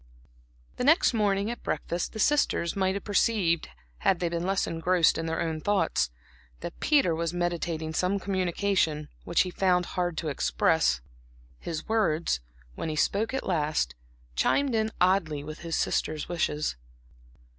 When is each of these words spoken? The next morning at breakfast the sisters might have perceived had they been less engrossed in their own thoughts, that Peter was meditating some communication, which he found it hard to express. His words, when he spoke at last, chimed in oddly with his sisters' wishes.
The 0.77 0.83
next 0.83 1.13
morning 1.13 1.51
at 1.51 1.61
breakfast 1.61 2.11
the 2.13 2.17
sisters 2.17 2.75
might 2.75 2.95
have 2.95 3.03
perceived 3.03 3.69
had 3.99 4.19
they 4.19 4.29
been 4.29 4.47
less 4.47 4.65
engrossed 4.65 5.15
in 5.15 5.27
their 5.27 5.39
own 5.39 5.61
thoughts, 5.61 6.09
that 6.61 6.79
Peter 6.79 7.13
was 7.13 7.35
meditating 7.35 7.93
some 7.93 8.19
communication, 8.19 9.09
which 9.25 9.41
he 9.41 9.51
found 9.51 9.85
it 9.85 9.89
hard 9.89 10.17
to 10.17 10.29
express. 10.29 11.01
His 11.59 11.87
words, 11.87 12.39
when 12.73 12.89
he 12.89 12.95
spoke 12.95 13.31
at 13.31 13.45
last, 13.45 13.93
chimed 14.35 14.73
in 14.73 14.91
oddly 14.99 15.43
with 15.43 15.59
his 15.59 15.75
sisters' 15.75 16.27
wishes. 16.27 16.77